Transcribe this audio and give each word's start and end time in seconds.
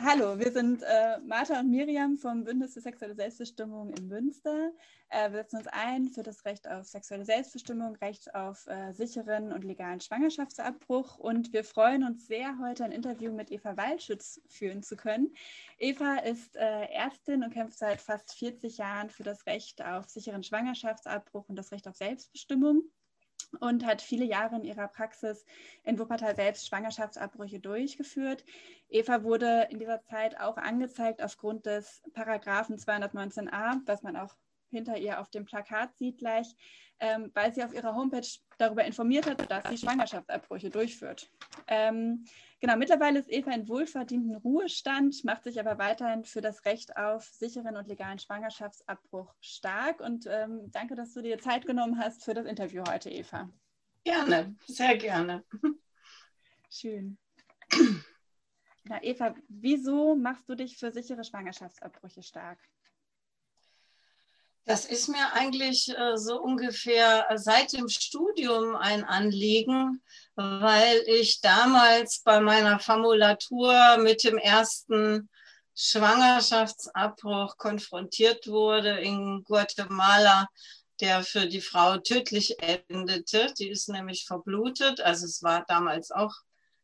Hallo, 0.00 0.38
wir 0.38 0.52
sind 0.52 0.82
äh, 0.84 1.18
Martha 1.26 1.58
und 1.58 1.70
Miriam 1.70 2.16
vom 2.16 2.44
Bündnis 2.44 2.74
für 2.74 2.80
sexuelle 2.80 3.16
Selbstbestimmung 3.16 3.92
in 3.94 4.06
Münster. 4.06 4.70
Äh, 5.08 5.32
wir 5.32 5.38
setzen 5.38 5.56
uns 5.56 5.66
ein 5.66 6.06
für 6.08 6.22
das 6.22 6.44
Recht 6.44 6.68
auf 6.68 6.86
sexuelle 6.86 7.24
Selbstbestimmung, 7.24 7.96
Recht 7.96 8.32
auf 8.32 8.64
äh, 8.68 8.92
sicheren 8.92 9.52
und 9.52 9.64
legalen 9.64 10.00
Schwangerschaftsabbruch. 10.00 11.18
Und 11.18 11.52
wir 11.52 11.64
freuen 11.64 12.04
uns 12.04 12.28
sehr, 12.28 12.58
heute 12.60 12.84
ein 12.84 12.92
Interview 12.92 13.32
mit 13.32 13.50
Eva 13.50 13.76
Waldschütz 13.76 14.40
führen 14.46 14.84
zu 14.84 14.96
können. 14.96 15.34
Eva 15.78 16.18
ist 16.18 16.54
äh, 16.54 16.84
Ärztin 16.92 17.42
und 17.42 17.52
kämpft 17.52 17.78
seit 17.78 18.00
fast 18.00 18.34
40 18.34 18.78
Jahren 18.78 19.10
für 19.10 19.24
das 19.24 19.46
Recht 19.46 19.82
auf 19.84 20.08
sicheren 20.08 20.44
Schwangerschaftsabbruch 20.44 21.48
und 21.48 21.56
das 21.56 21.72
Recht 21.72 21.88
auf 21.88 21.96
Selbstbestimmung 21.96 22.84
und 23.60 23.84
hat 23.86 24.02
viele 24.02 24.24
Jahre 24.24 24.56
in 24.56 24.64
ihrer 24.64 24.88
Praxis 24.88 25.44
in 25.84 25.98
Wuppertal 25.98 26.36
selbst 26.36 26.68
Schwangerschaftsabbrüche 26.68 27.60
durchgeführt. 27.60 28.44
Eva 28.88 29.22
wurde 29.22 29.68
in 29.70 29.78
dieser 29.78 30.02
Zeit 30.02 30.38
auch 30.40 30.56
angezeigt 30.56 31.22
aufgrund 31.22 31.66
des 31.66 32.02
Paragraphen 32.12 32.76
219a, 32.76 33.80
was 33.86 34.02
man 34.02 34.16
auch 34.16 34.34
hinter 34.70 34.96
ihr 34.96 35.20
auf 35.20 35.30
dem 35.30 35.44
Plakat 35.44 35.96
sieht 35.96 36.18
gleich, 36.18 36.46
ähm, 37.00 37.30
weil 37.34 37.54
sie 37.54 37.62
auf 37.62 37.72
ihrer 37.72 37.94
Homepage 37.94 38.26
darüber 38.58 38.84
informiert 38.84 39.26
hat, 39.26 39.50
dass 39.50 39.68
sie 39.68 39.78
Schwangerschaftsabbrüche 39.78 40.70
durchführt. 40.70 41.30
Ähm, 41.66 42.24
genau, 42.60 42.76
mittlerweile 42.76 43.20
ist 43.20 43.30
Eva 43.30 43.52
in 43.52 43.68
wohlverdienten 43.68 44.36
Ruhestand, 44.36 45.24
macht 45.24 45.44
sich 45.44 45.60
aber 45.60 45.78
weiterhin 45.78 46.24
für 46.24 46.40
das 46.40 46.64
Recht 46.64 46.96
auf 46.96 47.24
sicheren 47.24 47.76
und 47.76 47.88
legalen 47.88 48.18
Schwangerschaftsabbruch 48.18 49.34
stark. 49.40 50.00
Und 50.00 50.26
ähm, 50.26 50.70
danke, 50.70 50.94
dass 50.94 51.14
du 51.14 51.22
dir 51.22 51.38
Zeit 51.38 51.66
genommen 51.66 51.98
hast 51.98 52.24
für 52.24 52.34
das 52.34 52.46
Interview 52.46 52.82
heute, 52.88 53.10
Eva. 53.10 53.48
Gerne, 54.04 54.56
sehr 54.66 54.96
gerne. 54.96 55.44
Schön. 56.70 57.18
Na, 58.84 59.02
Eva, 59.02 59.34
wieso 59.48 60.16
machst 60.16 60.48
du 60.48 60.54
dich 60.54 60.78
für 60.78 60.90
sichere 60.90 61.22
Schwangerschaftsabbrüche 61.22 62.22
stark? 62.22 62.58
Das 64.68 64.84
ist 64.84 65.08
mir 65.08 65.32
eigentlich 65.32 65.88
äh, 65.88 66.18
so 66.18 66.42
ungefähr 66.42 67.26
seit 67.36 67.72
dem 67.72 67.88
Studium 67.88 68.76
ein 68.76 69.02
Anliegen, 69.02 70.02
weil 70.34 71.02
ich 71.06 71.40
damals 71.40 72.20
bei 72.22 72.38
meiner 72.40 72.78
Formulatur 72.78 73.96
mit 73.96 74.24
dem 74.24 74.36
ersten 74.36 75.30
Schwangerschaftsabbruch 75.74 77.56
konfrontiert 77.56 78.46
wurde 78.46 79.00
in 79.00 79.42
Guatemala, 79.42 80.46
der 81.00 81.22
für 81.22 81.46
die 81.46 81.62
Frau 81.62 81.96
tödlich 81.96 82.56
endete. 82.60 83.54
Die 83.58 83.70
ist 83.70 83.88
nämlich 83.88 84.26
verblutet. 84.26 85.00
Also 85.00 85.24
es 85.24 85.42
war 85.42 85.64
damals 85.66 86.10
auch 86.10 86.34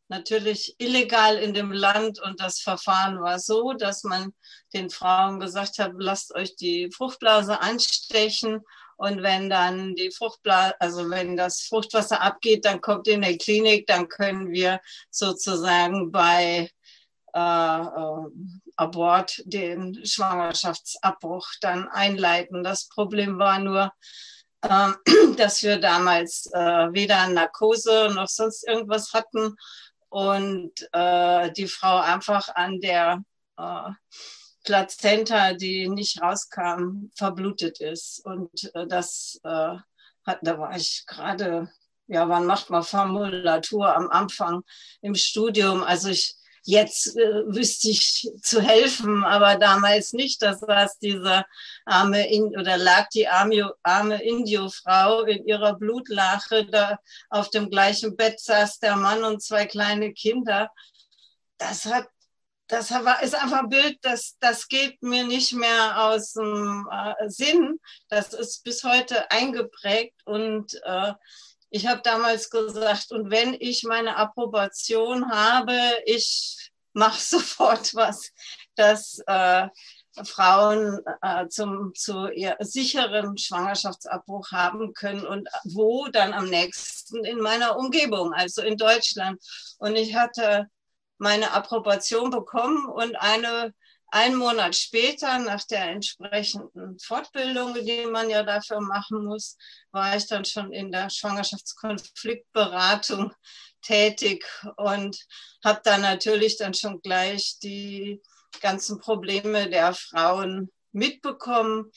natürlich 0.09 0.75
illegal 0.79 1.37
in 1.37 1.55
dem 1.55 1.73
Land 1.73 2.21
und 2.21 2.41
das 2.41 2.61
Verfahren 2.61 3.21
war 3.21 3.39
so, 3.39 3.73
dass 3.73 4.05
man 4.05 4.35
den 4.73 4.91
Frauen 4.91 5.41
gesagt 5.41 5.79
hat, 5.79 5.93
lasst 5.97 6.35
euch 6.35 6.57
die 6.57 6.91
Fruchtblase 6.91 7.61
anstechen 7.61 8.61
und 8.97 9.23
wenn 9.23 9.51
dann 9.51 9.95
die 9.95 10.11
Fruchtblase, 10.11 10.81
also 10.81 11.11
wenn 11.11 11.37
das 11.37 11.63
Fruchtwasser 11.63 12.21
abgeht, 12.21 12.65
dann 12.65 12.81
kommt 12.81 13.09
in 13.09 13.23
der 13.23 13.37
Klinik, 13.39 13.87
dann 13.87 14.09
können 14.09 14.51
wir 14.51 14.81
sozusagen 15.11 16.13
bei 16.13 16.71
äh, 17.35 17.39
äh, 17.41 18.27
Abort 18.77 19.43
den 19.45 20.05
Schwangerschaftsabbruch 20.05 21.49
dann 21.61 21.89
einleiten. 21.89 22.63
Das 22.63 22.89
Problem 22.89 23.39
war 23.39 23.59
nur, 23.59 23.93
äh, 24.63 24.91
dass 25.37 25.63
wir 25.65 25.79
damals 25.79 26.47
äh, 26.53 26.93
weder 26.93 27.27
Narkose 27.29 28.13
noch 28.15 28.29
sonst 28.29 28.67
irgendwas 28.67 29.13
hatten 29.13 29.57
und 30.15 30.71
äh, 30.93 31.51
die 31.51 31.67
Frau 31.67 31.99
einfach 31.99 32.49
an 32.55 32.79
der 32.79 33.25
äh, 33.57 33.91
Plazenta, 34.63 35.55
die 35.55 35.89
nicht 35.89 36.23
rauskam, 36.23 37.11
verblutet 37.17 37.81
ist. 37.81 38.25
Und 38.25 38.71
äh, 38.77 38.87
das 38.87 39.41
äh, 39.43 39.77
hat, 40.25 40.39
da 40.43 40.57
war 40.57 40.77
ich 40.77 41.05
gerade, 41.09 41.69
ja, 42.07 42.29
wann 42.29 42.47
macht 42.47 42.71
man 42.71 42.85
Formulatur 42.85 43.93
am 43.93 44.09
Anfang 44.09 44.63
im 45.03 45.17
Studium? 45.17 45.83
Also 45.83 46.11
ich 46.11 46.37
jetzt 46.65 47.17
äh, 47.17 47.45
wüsste 47.47 47.89
ich 47.91 48.31
zu 48.43 48.61
helfen, 48.61 49.25
aber 49.25 49.57
damals 49.57 50.13
nicht. 50.13 50.43
Das 50.43 50.63
war 50.63 50.91
diese 51.01 51.45
arme 51.85 52.29
in 52.29 52.57
oder 52.59 52.77
lag 52.77 53.09
die 53.11 53.29
arme, 53.29 53.73
arme 53.83 54.23
Indio-Frau 54.23 55.23
in 55.23 55.47
ihrer 55.47 55.75
Blutlache 55.75 56.67
da 56.67 56.99
auf 57.31 57.51
dem 57.51 57.71
gleichen 57.71 58.17
Bett 58.17 58.41
saß 58.41 58.79
der 58.79 58.97
Mann 58.97 59.25
und 59.25 59.43
zwei 59.43 59.67
kleine 59.67 60.13
Kinder. 60.13 60.71
Das 61.59 61.85
hat 61.87 62.09
das 62.67 62.91
ist 62.91 63.35
einfach 63.35 63.61
ein 63.61 63.69
Bild, 63.69 63.99
das, 64.03 64.37
das 64.41 64.69
geht 64.69 65.03
mir 65.03 65.25
nicht 65.25 65.53
mehr 65.53 66.03
aus 66.03 66.33
dem 66.33 66.89
äh, 66.91 67.29
Sinn. 67.29 67.79
Das 68.09 68.33
ist 68.33 68.65
bis 68.65 68.85
heute 68.85 69.31
eingeprägt 69.31 70.15
und 70.25 70.81
äh, 70.85 71.13
ich 71.75 71.89
habe 71.89 72.03
damals 72.05 72.51
gesagt, 72.51 73.11
und 73.11 73.33
wenn 73.33 73.57
ich 73.59 73.83
meine 73.83 74.17
Approbation 74.17 75.29
habe, 75.29 75.77
ich 76.07 76.71
mache 76.93 77.21
sofort 77.21 77.93
was, 77.97 78.31
dass 78.77 79.19
äh, 79.27 79.67
Frauen 80.23 81.01
äh, 81.21 81.49
zum 81.49 81.93
zu 81.97 82.29
ihr 82.29 82.57
sicheren 82.61 83.37
Schwangerschaftsabbruch 83.37 84.53
haben 84.53 84.95
können 84.95 85.27
und 85.27 85.49
wo 85.65 86.07
dann 86.07 86.33
am 86.33 86.49
nächsten 86.49 87.25
in 87.25 87.41
meiner 87.41 87.77
Umgebung, 87.77 88.33
also 88.33 88.63
in 88.63 88.77
Deutschland. 88.77 89.43
Und 89.79 89.97
ich 89.97 90.15
hatte 90.15 90.69
meine 91.19 91.51
Approbation 91.51 92.31
bekommen 92.31 92.87
und 92.87 93.17
eine 93.17 93.75
ein 94.15 94.37
Monat 94.37 94.77
später, 94.77 95.41
nach 95.41 95.65
der 95.65 95.91
entsprechenden 95.91 96.97
Fortbildung, 97.01 97.75
die 97.75 98.07
man 98.07 98.31
ja 98.31 98.45
dafür 98.45 98.81
machen 98.81 99.25
muss, 99.25 99.59
war 99.91 100.17
ich 100.17 100.29
dann 100.29 100.45
schon 100.45 100.73
in 100.73 100.93
der 100.93 101.11
Schwangerschaftskonfliktberatung 101.11 103.33
tätig 103.83 104.47
und 104.77 105.19
habe 105.65 105.81
dann 105.83 106.03
natürlich 106.03 106.57
dann 106.59 106.75
schon 106.75 107.03
gleich 107.03 107.59
die 107.61 108.23
ganzen 108.61 109.01
Probleme 109.01 109.69
der 109.69 109.93
Frauen 109.95 110.71
mitbekommen. 110.93 111.91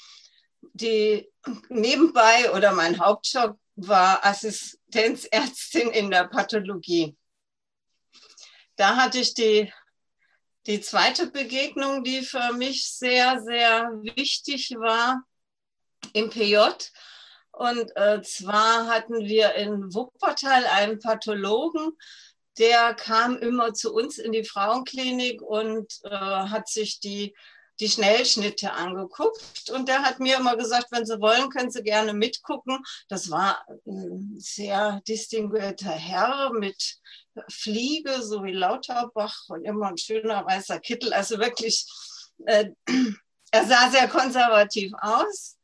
Die 0.74 1.32
nebenbei 1.70 2.52
oder 2.52 2.72
mein 2.72 3.00
Hauptjob 3.00 3.60
war 3.76 4.26
Assistenzärztin 4.26 5.92
in 5.92 6.10
der 6.10 6.28
Pathologie. 6.28 7.16
Da 8.76 8.96
hatte 8.96 9.20
ich 9.20 9.36
die 9.36 9.72
die 10.68 10.82
zweite 10.82 11.28
Begegnung, 11.28 12.04
die 12.04 12.22
für 12.22 12.54
mich 12.54 12.92
sehr, 12.92 13.42
sehr 13.42 13.90
wichtig 14.04 14.72
war 14.78 15.24
im 16.14 16.30
PJ. 16.30 16.58
Und 17.52 17.96
äh, 17.96 18.22
zwar 18.22 18.88
hatten 18.88 19.26
wir 19.26 19.56
in 19.56 19.94
Wuppertal 19.94 20.66
einen 20.66 21.00
Pathologen, 21.00 21.98
der 22.58 22.94
kam 22.94 23.38
immer 23.38 23.74
zu 23.74 23.94
uns 23.94 24.18
in 24.18 24.32
die 24.32 24.44
Frauenklinik 24.44 25.42
und 25.42 25.94
äh, 26.04 26.10
hat 26.10 26.68
sich 26.68 27.00
die, 27.00 27.36
die 27.80 27.90
Schnellschnitte 27.90 28.74
angeguckt. 28.74 29.70
Und 29.72 29.88
der 29.88 30.02
hat 30.02 30.20
mir 30.20 30.38
immer 30.38 30.58
gesagt, 30.58 30.88
wenn 30.92 31.06
Sie 31.06 31.22
wollen, 31.22 31.50
können 31.50 31.72
Sie 31.72 31.84
gerne 31.84 32.14
mitgucken. 32.14 32.84
Das 33.10 33.30
war 33.30 33.64
ein 33.86 34.36
sehr 34.38 35.02
distinguierter 35.08 35.92
Herr 35.92 36.52
mit 36.54 36.98
Fliege, 37.50 38.22
so 38.22 38.44
wie 38.44 38.54
Lauterbach 38.54 39.36
und 39.50 39.66
immer 39.66 39.88
ein 39.88 39.98
schöner 39.98 40.46
weißer 40.46 40.80
Kittel. 40.80 41.14
Also 41.14 41.40
wirklich, 41.40 41.86
äh, 42.46 42.70
er 43.52 43.66
sah 43.66 43.90
sehr 43.90 44.08
konservativ 44.08 44.92
aus. 45.00 45.58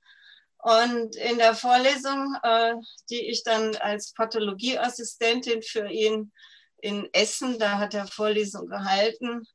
Und 0.58 1.16
in 1.18 1.38
der 1.38 1.56
Vorlesung, 1.56 2.38
äh, 2.42 2.76
die 3.10 3.30
ich 3.30 3.44
dann 3.44 3.76
als 3.76 4.14
Pathologieassistentin 4.14 5.62
für 5.62 5.90
ihn 5.90 6.32
in 6.78 7.10
Essen, 7.14 7.60
da 7.60 7.80
hat 7.80 7.94
er 7.94 8.08
Vorlesung 8.08 8.68
gehalten, 8.68 9.46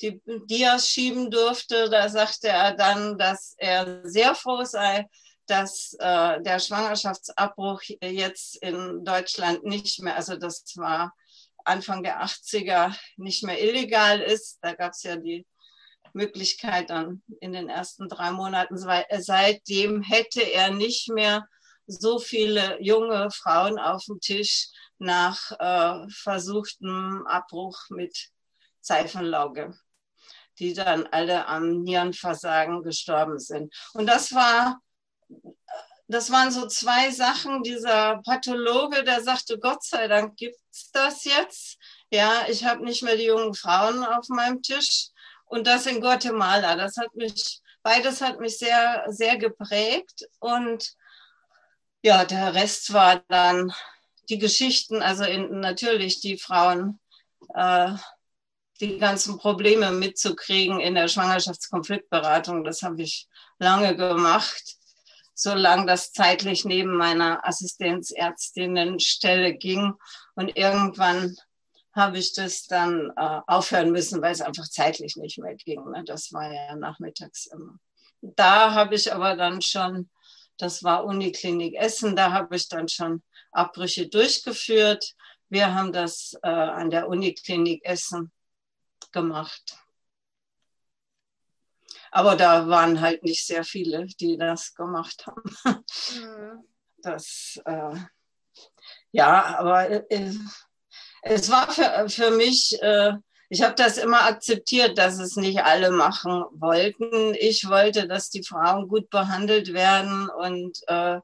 die 0.00 0.20
Dias 0.46 0.88
schieben 0.88 1.30
durfte, 1.30 1.88
da 1.88 2.08
sagte 2.08 2.48
er 2.48 2.74
dann, 2.74 3.18
dass 3.18 3.54
er 3.58 4.00
sehr 4.04 4.34
froh 4.34 4.64
sei, 4.64 5.06
dass 5.46 5.94
äh, 5.98 6.40
der 6.40 6.58
Schwangerschaftsabbruch 6.58 7.82
jetzt 8.02 8.56
in 8.62 9.04
Deutschland 9.04 9.64
nicht 9.64 10.02
mehr, 10.02 10.16
also 10.16 10.36
das 10.36 10.64
war 10.76 11.14
Anfang 11.64 12.02
der 12.02 12.22
80er 12.22 12.94
nicht 13.16 13.42
mehr 13.42 13.62
illegal 13.62 14.20
ist. 14.20 14.58
Da 14.62 14.74
gab 14.74 14.92
es 14.92 15.02
ja 15.02 15.16
die 15.16 15.46
Möglichkeit 16.12 16.90
dann 16.90 17.22
in 17.40 17.52
den 17.52 17.68
ersten 17.68 18.08
drei 18.08 18.30
Monaten. 18.30 18.76
Seitdem 18.76 20.02
hätte 20.02 20.42
er 20.42 20.70
nicht 20.70 21.08
mehr 21.10 21.46
so 21.86 22.18
viele 22.18 22.80
junge 22.80 23.30
Frauen 23.30 23.78
auf 23.78 24.04
dem 24.06 24.20
Tisch 24.20 24.68
nach 24.98 25.50
äh, 25.58 26.08
versuchtem 26.10 27.26
Abbruch 27.26 27.78
mit 27.90 28.30
Seifenlauge, 28.80 29.74
die 30.58 30.72
dann 30.72 31.06
alle 31.08 31.46
am 31.46 31.82
Nierenversagen 31.82 32.82
gestorben 32.82 33.38
sind. 33.38 33.74
Und 33.92 34.06
das 34.06 34.32
war 34.32 34.80
das 36.14 36.30
waren 36.30 36.52
so 36.52 36.66
zwei 36.66 37.10
Sachen. 37.10 37.62
Dieser 37.64 38.22
Pathologe, 38.24 39.02
der 39.02 39.22
sagte, 39.22 39.58
Gott 39.58 39.82
sei 39.82 40.06
Dank 40.06 40.36
gibt 40.36 40.56
es 40.70 40.90
das 40.92 41.24
jetzt. 41.24 41.76
Ja, 42.10 42.46
ich 42.48 42.64
habe 42.64 42.84
nicht 42.84 43.02
mehr 43.02 43.16
die 43.16 43.24
jungen 43.24 43.54
Frauen 43.54 44.04
auf 44.04 44.28
meinem 44.28 44.62
Tisch. 44.62 45.08
und 45.46 45.66
das 45.66 45.86
in 45.86 46.00
Guatemala. 46.00 46.76
Das 46.76 46.96
hat 46.96 47.14
mich, 47.14 47.60
beides 47.82 48.20
hat 48.20 48.40
mich 48.40 48.58
sehr, 48.58 49.04
sehr 49.08 49.36
geprägt. 49.36 50.26
Und 50.38 50.94
ja, 52.02 52.24
der 52.24 52.54
Rest 52.54 52.92
war 52.92 53.22
dann 53.28 53.72
die 54.28 54.38
Geschichten, 54.38 55.02
also 55.02 55.24
in, 55.24 55.60
natürlich 55.60 56.20
die 56.20 56.38
Frauen, 56.38 57.00
äh, 57.54 57.92
die 58.80 58.98
ganzen 58.98 59.38
Probleme 59.38 59.90
mitzukriegen 59.90 60.80
in 60.80 60.94
der 60.94 61.08
Schwangerschaftskonfliktberatung. 61.08 62.64
Das 62.64 62.82
habe 62.82 63.02
ich 63.02 63.28
lange 63.58 63.96
gemacht, 63.96 64.76
solange 65.34 65.86
das 65.86 66.12
zeitlich 66.12 66.64
neben 66.64 66.96
meiner 66.96 67.46
Assistenzärztinnenstelle 67.46 69.54
ging. 69.54 69.94
Und 70.34 70.56
irgendwann 70.56 71.36
habe 71.92 72.18
ich 72.18 72.32
das 72.32 72.66
dann 72.66 73.12
äh, 73.16 73.40
aufhören 73.46 73.92
müssen, 73.92 74.22
weil 74.22 74.32
es 74.32 74.40
einfach 74.40 74.68
zeitlich 74.68 75.16
nicht 75.16 75.38
mehr 75.38 75.54
ging. 75.54 75.84
Ne? 75.90 76.02
Das 76.04 76.32
war 76.32 76.52
ja 76.52 76.74
nachmittags 76.76 77.46
immer. 77.46 77.78
Da 78.20 78.72
habe 78.72 78.94
ich 78.94 79.12
aber 79.12 79.36
dann 79.36 79.60
schon, 79.60 80.08
das 80.56 80.82
war 80.82 81.04
Uniklinik 81.04 81.74
Essen, 81.74 82.16
da 82.16 82.32
habe 82.32 82.56
ich 82.56 82.68
dann 82.68 82.88
schon 82.88 83.22
Abbrüche 83.52 84.08
durchgeführt. 84.08 85.14
Wir 85.48 85.74
haben 85.74 85.92
das 85.92 86.34
äh, 86.42 86.48
an 86.48 86.90
der 86.90 87.08
Uniklinik 87.08 87.84
Essen 87.84 88.32
gemacht. 89.12 89.83
Aber 92.14 92.36
da 92.36 92.68
waren 92.68 93.00
halt 93.00 93.24
nicht 93.24 93.44
sehr 93.44 93.64
viele, 93.64 94.06
die 94.06 94.38
das 94.38 94.72
gemacht 94.76 95.26
haben. 95.26 95.42
Mhm. 95.64 96.64
Das, 96.98 97.60
äh, 97.64 97.96
ja, 99.10 99.58
aber 99.58 99.90
äh, 100.10 100.32
es 101.22 101.50
war 101.50 101.68
für, 101.68 102.08
für 102.08 102.30
mich, 102.30 102.80
äh, 102.80 103.14
ich 103.48 103.62
habe 103.62 103.74
das 103.74 103.98
immer 103.98 104.22
akzeptiert, 104.26 104.96
dass 104.96 105.18
es 105.18 105.34
nicht 105.34 105.64
alle 105.64 105.90
machen 105.90 106.44
wollten. 106.52 107.34
Ich 107.34 107.68
wollte, 107.68 108.06
dass 108.06 108.30
die 108.30 108.44
Frauen 108.44 108.86
gut 108.86 109.10
behandelt 109.10 109.72
werden 109.72 110.30
und 110.30 110.78
äh, 110.86 111.16
äh, 111.16 111.20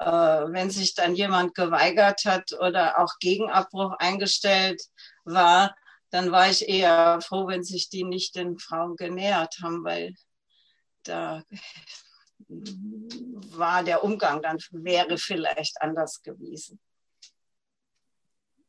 wenn 0.00 0.68
sich 0.68 0.94
dann 0.94 1.14
jemand 1.14 1.54
geweigert 1.54 2.26
hat 2.26 2.52
oder 2.60 2.98
auch 2.98 3.14
Gegenabbruch 3.20 3.94
eingestellt 3.98 4.82
war, 5.24 5.74
dann 6.14 6.30
war 6.30 6.48
ich 6.48 6.68
eher 6.68 7.20
froh, 7.20 7.46
wenn 7.48 7.64
sich 7.64 7.88
die 7.88 8.04
nicht 8.04 8.36
den 8.36 8.58
Frauen 8.58 8.96
genähert 8.96 9.56
haben, 9.62 9.84
weil 9.84 10.14
da 11.02 11.42
war 12.48 13.82
der 13.82 14.04
Umgang 14.04 14.42
dann 14.42 14.58
wäre 14.70 15.18
vielleicht 15.18 15.80
anders 15.80 16.22
gewesen 16.22 16.80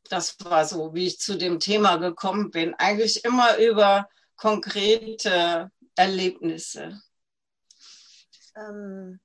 das 0.09 0.35
war 0.43 0.65
so, 0.65 0.93
wie 0.93 1.07
ich 1.07 1.19
zu 1.19 1.37
dem 1.37 1.59
Thema 1.59 1.97
gekommen 1.97 2.51
bin. 2.51 2.73
Eigentlich 2.75 3.23
immer 3.25 3.57
über 3.57 4.07
konkrete 4.35 5.71
Erlebnisse. 5.95 7.01
Ähm, 8.55 9.19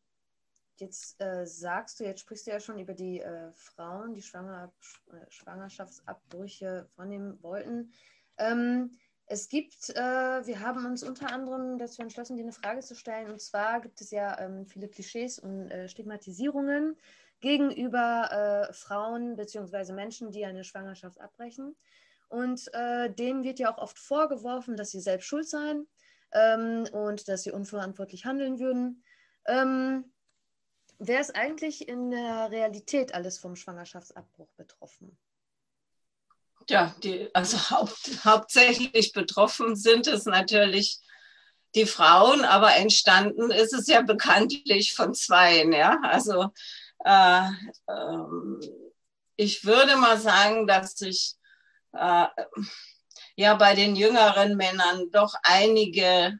jetzt 0.81 1.21
äh, 1.21 1.47
sagst 1.47 2.01
du, 2.01 2.05
jetzt 2.05 2.21
sprichst 2.21 2.47
du 2.47 2.51
ja 2.51 2.61
schon 2.61 2.79
über 2.79 2.95
die 2.95 3.21
äh, 3.21 3.53
Frauen, 3.53 4.15
die 4.15 4.23
Schwanger, 4.23 4.73
äh, 5.13 5.31
Schwangerschaftsabbrüche 5.31 6.89
vornehmen 6.95 7.43
wollten. 7.43 7.93
Ähm, 8.39 8.91
es 9.27 9.49
gibt, 9.49 9.91
äh, 9.91 10.47
wir 10.47 10.61
haben 10.61 10.85
uns 10.87 11.03
unter 11.03 11.33
anderem 11.33 11.79
dazu 11.79 12.03
entschlossen, 12.03 12.37
dir 12.37 12.43
eine 12.43 12.53
Frage 12.53 12.81
zu 12.81 12.97
stellen. 12.97 13.31
Und 13.31 13.41
zwar 13.41 13.81
gibt 13.81 14.01
es 14.01 14.11
ja 14.11 14.39
ähm, 14.41 14.67
viele 14.67 14.89
Klischees 14.89 15.39
und 15.39 15.71
äh, 15.71 15.89
Stigmatisierungen 15.89 16.97
gegenüber 17.41 18.69
äh, 18.69 18.73
Frauen 18.73 19.37
bzw. 19.37 19.93
Menschen, 19.93 20.33
die 20.33 20.45
eine 20.45 20.65
Schwangerschaft 20.65 21.21
abbrechen. 21.21 21.77
Und 22.29 22.71
denen 22.73 23.43
wird 23.43 23.59
ja 23.59 23.75
auch 23.75 23.79
oft 23.79 23.99
vorgeworfen, 23.99 24.77
dass 24.77 24.93
sie 24.93 25.01
selbst 25.01 25.27
schuld 25.27 25.49
seien 25.49 25.89
ähm, 26.31 26.87
und 26.93 27.27
dass 27.27 27.43
sie 27.43 27.51
unverantwortlich 27.51 28.25
handeln 28.25 28.61
würden. 28.61 29.03
Ähm, 29.47 30.13
wer 31.01 31.21
ist 31.21 31.35
eigentlich 31.35 31.89
in 31.89 32.11
der 32.11 32.51
Realität 32.51 33.15
alles 33.15 33.39
vom 33.39 33.57
Schwangerschaftsabbruch 33.57 34.53
betroffen? 34.57 35.19
Ja, 36.69 36.95
die, 37.03 37.35
also 37.35 37.59
haupt, 37.71 38.25
hauptsächlich 38.25 39.13
betroffen 39.13 39.75
sind 39.75 40.07
es 40.07 40.27
natürlich 40.27 41.01
die 41.75 41.87
Frauen, 41.87 42.45
aber 42.45 42.75
entstanden 42.77 43.51
ist 43.51 43.73
es 43.73 43.87
ja 43.87 44.03
bekanntlich 44.03 44.93
von 44.95 45.15
zweien. 45.15 45.73
Ja? 45.73 45.99
Also 46.03 46.49
äh, 47.05 47.49
ähm, 47.89 48.61
ich 49.37 49.65
würde 49.65 49.97
mal 49.97 50.19
sagen, 50.19 50.67
dass 50.67 50.93
sich 50.93 51.35
äh, 51.93 52.27
ja 53.37 53.55
bei 53.55 53.75
den 53.75 53.97
jüngeren 53.97 54.57
Männern 54.57 55.11
doch 55.13 55.35
einige 55.43 56.39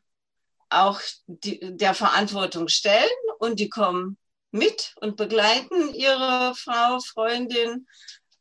auch 0.69 1.01
die, 1.27 1.77
der 1.77 1.95
Verantwortung 1.95 2.69
stellen 2.69 3.09
und 3.39 3.59
die 3.59 3.69
kommen 3.69 4.19
mit 4.51 4.95
und 5.01 5.17
begleiten 5.17 5.95
ihre 5.95 6.55
Frau, 6.55 7.01
Freundin. 7.01 7.87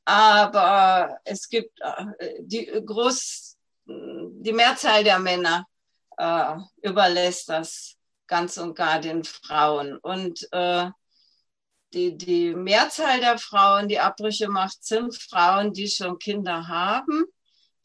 Aber 0.06 1.20
es 1.24 1.50
gibt 1.50 1.80
äh, 1.82 2.34
die 2.40 2.66
groß, 2.66 3.58
die 3.86 4.54
Mehrzahl 4.54 5.04
der 5.04 5.20
Männer 5.20 5.66
äh, 6.18 6.56
überlässt 6.82 7.50
das 7.50 7.96
ganz 8.28 8.58
und 8.58 8.76
gar 8.76 9.00
den 9.00 9.24
Frauen. 9.24 9.98
Und 9.98 10.48
äh, 10.52 10.90
die, 11.94 12.16
die 12.16 12.54
Mehrzahl 12.54 13.20
der 13.20 13.38
Frauen, 13.38 13.88
die 13.88 14.00
Abbrüche 14.00 14.48
macht, 14.48 14.84
sind 14.84 15.16
Frauen, 15.16 15.74
die 15.74 15.88
schon 15.88 16.20
Kinder 16.20 16.68
haben, 16.68 17.26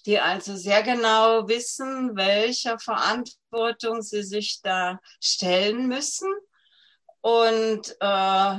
die 0.06 0.20
also 0.20 0.56
sehr 0.56 0.82
genau 0.82 1.48
wissen, 1.48 2.14
welcher 2.14 2.78
Verantwortung 2.78 4.02
sie 4.02 4.22
sich 4.22 4.60
da 4.62 5.00
stellen 5.20 5.88
müssen. 5.88 6.28
Und 7.24 7.96
äh, 8.00 8.58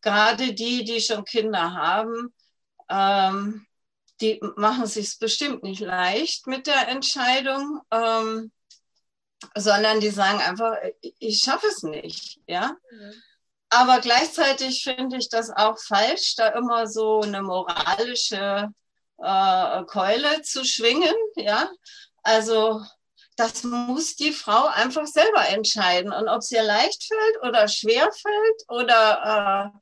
gerade 0.00 0.54
die, 0.54 0.82
die 0.82 0.98
schon 0.98 1.26
Kinder 1.26 1.74
haben, 1.74 2.32
ähm, 2.88 3.66
die 4.22 4.40
machen 4.56 4.84
es 4.84 4.94
sich 4.94 5.18
bestimmt 5.18 5.62
nicht 5.62 5.80
leicht 5.80 6.46
mit 6.46 6.66
der 6.66 6.88
Entscheidung, 6.88 7.82
ähm, 7.90 8.50
sondern 9.54 10.00
die 10.00 10.08
sagen 10.08 10.40
einfach, 10.40 10.74
ich 11.18 11.40
schaffe 11.40 11.66
es 11.66 11.82
nicht. 11.82 12.40
Ja. 12.46 12.78
Mhm. 12.90 13.12
Aber 13.68 14.00
gleichzeitig 14.00 14.82
finde 14.82 15.18
ich 15.18 15.28
das 15.28 15.50
auch 15.50 15.78
falsch, 15.78 16.34
da 16.36 16.48
immer 16.48 16.86
so 16.86 17.20
eine 17.20 17.42
moralische 17.42 18.70
äh, 19.18 19.84
Keule 19.84 20.40
zu 20.40 20.64
schwingen. 20.64 21.14
Ja, 21.36 21.70
also 22.22 22.80
das 23.38 23.62
muss 23.62 24.16
die 24.16 24.32
Frau 24.32 24.66
einfach 24.66 25.06
selber 25.06 25.48
entscheiden. 25.48 26.12
Und 26.12 26.28
ob 26.28 26.38
es 26.38 26.50
ihr 26.50 26.62
leicht 26.62 27.04
fällt 27.04 27.48
oder 27.48 27.68
schwer 27.68 28.10
fällt 28.12 28.62
oder 28.68 29.72
äh, 29.74 29.78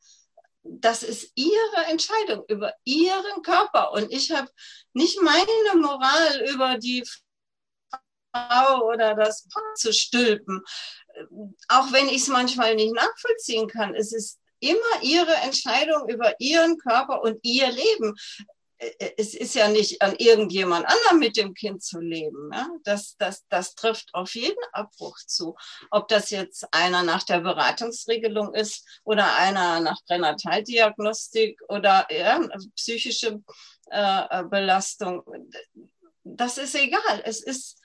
das 0.62 1.02
ist 1.02 1.30
ihre 1.36 1.86
Entscheidung 1.88 2.44
über 2.48 2.74
ihren 2.84 3.42
Körper. 3.42 3.92
Und 3.92 4.12
ich 4.12 4.30
habe 4.32 4.48
nicht 4.92 5.20
meine 5.22 5.80
Moral 5.80 6.44
über 6.48 6.78
die 6.78 7.04
Frau 8.32 8.84
oder 8.86 9.14
das 9.14 9.48
Paar 9.48 9.74
zu 9.76 9.92
stülpen 9.92 10.62
auch 11.68 11.92
wenn 11.92 12.08
ich 12.08 12.22
es 12.22 12.28
manchmal 12.28 12.74
nicht 12.74 12.94
nachvollziehen 12.94 13.68
kann, 13.68 13.94
es 13.94 14.12
ist 14.12 14.38
immer 14.60 15.02
ihre 15.02 15.34
Entscheidung 15.34 16.08
über 16.08 16.34
ihren 16.38 16.78
Körper 16.78 17.22
und 17.22 17.38
ihr 17.42 17.70
Leben. 17.70 18.14
Es 19.16 19.34
ist 19.34 19.54
ja 19.54 19.68
nicht 19.68 20.02
an 20.02 20.14
irgendjemand 20.16 20.86
anderem 20.86 21.18
mit 21.18 21.36
dem 21.36 21.54
Kind 21.54 21.82
zu 21.82 21.98
leben. 21.98 22.50
Ja? 22.52 22.68
Das, 22.84 23.16
das, 23.18 23.46
das 23.48 23.74
trifft 23.74 24.10
auf 24.12 24.34
jeden 24.34 24.62
Abbruch 24.72 25.16
zu. 25.26 25.56
Ob 25.90 26.08
das 26.08 26.30
jetzt 26.30 26.66
einer 26.72 27.02
nach 27.02 27.22
der 27.22 27.40
Beratungsregelung 27.40 28.54
ist 28.54 28.86
oder 29.04 29.34
einer 29.36 29.80
nach 29.80 29.98
Pränataldiagnostik 30.06 31.60
oder 31.68 32.06
ja, 32.10 32.40
psychische 32.74 33.42
äh, 33.90 34.44
Belastung, 34.44 35.22
das 36.24 36.58
ist 36.58 36.74
egal. 36.74 37.22
Es 37.24 37.42
ist 37.42 37.80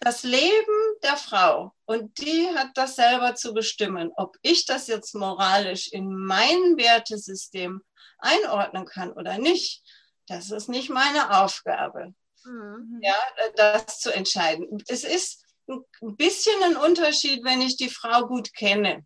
das 0.00 0.22
Leben 0.22 0.98
der 1.02 1.16
Frau 1.16 1.72
und 1.84 2.18
die 2.18 2.48
hat 2.54 2.70
das 2.74 2.96
selber 2.96 3.34
zu 3.34 3.52
bestimmen, 3.52 4.10
ob 4.16 4.36
ich 4.42 4.64
das 4.64 4.86
jetzt 4.86 5.14
moralisch 5.14 5.88
in 5.88 6.14
mein 6.14 6.76
Wertesystem 6.76 7.82
einordnen 8.18 8.86
kann 8.86 9.12
oder 9.12 9.38
nicht. 9.38 9.82
Das 10.26 10.50
ist 10.50 10.68
nicht 10.68 10.88
meine 10.88 11.42
Aufgabe, 11.42 12.14
mhm. 12.44 13.00
ja, 13.02 13.16
das 13.56 14.00
zu 14.00 14.10
entscheiden. 14.10 14.82
Es 14.88 15.04
ist 15.04 15.44
ein 15.66 16.16
bisschen 16.16 16.62
ein 16.62 16.76
Unterschied, 16.76 17.44
wenn 17.44 17.60
ich 17.60 17.76
die 17.76 17.90
Frau 17.90 18.26
gut 18.26 18.54
kenne. 18.54 19.04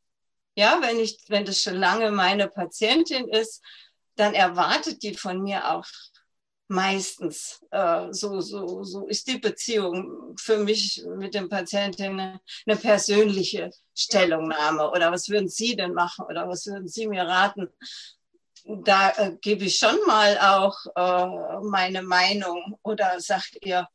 Ja, 0.56 0.78
wenn 0.80 1.00
ich, 1.00 1.24
wenn 1.28 1.44
das 1.44 1.60
schon 1.60 1.74
lange 1.74 2.12
meine 2.12 2.48
Patientin 2.48 3.28
ist, 3.28 3.62
dann 4.14 4.34
erwartet 4.34 5.02
die 5.02 5.14
von 5.14 5.42
mir 5.42 5.72
auch 5.72 5.86
meistens. 6.68 7.64
Äh, 7.70 8.08
so, 8.12 8.40
so, 8.40 8.82
so 8.84 9.06
ist 9.06 9.26
die 9.28 9.38
Beziehung 9.38 10.34
für 10.38 10.58
mich 10.58 11.04
mit 11.16 11.34
dem 11.34 11.48
Patienten 11.48 12.02
eine, 12.02 12.40
eine 12.66 12.76
persönliche 12.76 13.70
Stellungnahme. 13.94 14.90
Oder 14.90 15.12
was 15.12 15.28
würden 15.28 15.48
Sie 15.48 15.76
denn 15.76 15.94
machen? 15.94 16.26
Oder 16.26 16.48
was 16.48 16.66
würden 16.66 16.88
Sie 16.88 17.06
mir 17.06 17.24
raten? 17.24 17.68
Da 18.64 19.10
äh, 19.10 19.36
gebe 19.40 19.64
ich 19.64 19.76
schon 19.76 19.98
mal 20.06 20.38
auch 20.38 20.78
äh, 20.96 21.60
meine 21.62 22.02
Meinung 22.02 22.78
oder 22.82 23.20
sage 23.20 23.58
ihr, 23.60 23.86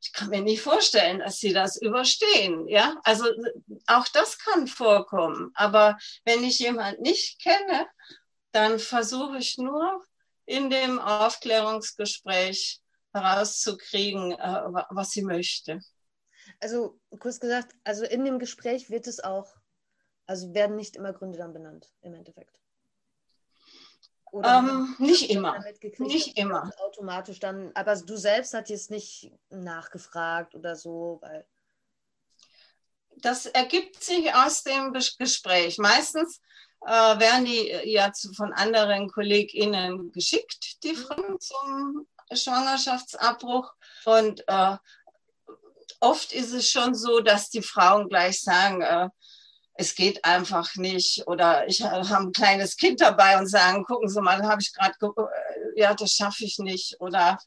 ich 0.00 0.12
kann 0.12 0.28
mir 0.28 0.42
nicht 0.42 0.60
vorstellen, 0.60 1.20
dass 1.20 1.38
sie 1.38 1.52
das 1.52 1.80
überstehen. 1.80 2.68
Ja, 2.68 2.96
also 3.02 3.24
auch 3.86 4.06
das 4.08 4.38
kann 4.38 4.66
vorkommen. 4.66 5.50
Aber 5.54 5.96
wenn 6.24 6.44
ich 6.44 6.58
jemanden 6.58 7.02
nicht 7.02 7.40
kenne, 7.40 7.86
dann 8.52 8.78
versuche 8.78 9.38
ich 9.38 9.58
nur 9.58 10.04
in 10.46 10.70
dem 10.70 10.98
Aufklärungsgespräch 10.98 12.80
herauszukriegen, 13.12 14.32
äh, 14.32 14.62
was 14.90 15.10
sie 15.10 15.22
möchte. 15.22 15.80
Also 16.60 16.98
kurz 17.18 17.40
gesagt, 17.40 17.74
also 17.84 18.04
in 18.04 18.24
dem 18.24 18.38
Gespräch 18.38 18.90
wird 18.90 19.06
es 19.06 19.22
auch, 19.22 19.54
also 20.26 20.54
werden 20.54 20.76
nicht 20.76 20.96
immer 20.96 21.12
Gründe 21.12 21.38
dann 21.38 21.52
benannt 21.52 21.92
im 22.02 22.14
Endeffekt. 22.14 22.58
Ähm, 24.44 24.94
nicht 24.98 25.30
immer. 25.30 25.64
Nicht 25.98 26.36
immer. 26.36 26.70
Automatisch 26.78 27.38
dann, 27.38 27.70
aber 27.74 27.96
du 27.96 28.16
selbst 28.16 28.54
hast 28.54 28.68
jetzt 28.68 28.90
nicht 28.90 29.32
nachgefragt 29.50 30.54
oder 30.54 30.76
so, 30.76 31.18
weil. 31.22 31.46
Das 33.18 33.46
ergibt 33.46 34.04
sich 34.04 34.34
aus 34.34 34.62
dem 34.62 34.92
Gespräch. 34.92 35.78
Meistens 35.78 36.40
äh, 36.86 37.18
werden 37.18 37.44
die 37.44 37.68
ja 37.84 38.12
zu, 38.12 38.32
von 38.32 38.52
anderen 38.52 39.10
KollegInnen 39.10 40.12
geschickt, 40.12 40.82
die 40.84 40.92
mhm. 40.92 40.96
Fragen 40.96 41.40
zum 41.40 42.06
Schwangerschaftsabbruch. 42.32 43.72
Und 44.04 44.44
äh, 44.46 44.76
oft 46.00 46.32
ist 46.32 46.52
es 46.52 46.70
schon 46.70 46.94
so, 46.94 47.20
dass 47.20 47.50
die 47.50 47.62
Frauen 47.62 48.08
gleich 48.08 48.40
sagen, 48.40 48.82
äh, 48.82 49.08
es 49.74 49.94
geht 49.94 50.24
einfach 50.24 50.74
nicht. 50.76 51.26
Oder 51.26 51.68
ich 51.68 51.82
habe 51.82 52.08
ein 52.08 52.32
kleines 52.32 52.76
Kind 52.76 53.00
dabei 53.00 53.38
und 53.38 53.48
sagen, 53.48 53.84
gucken 53.84 54.08
Sie 54.08 54.22
mal, 54.22 54.42
habe 54.46 54.62
ich 54.62 54.72
gerade, 54.72 54.94
äh, 55.02 55.80
ja, 55.80 55.94
das 55.94 56.12
schaffe 56.12 56.44
ich 56.44 56.58
nicht. 56.58 57.00
Oder 57.00 57.38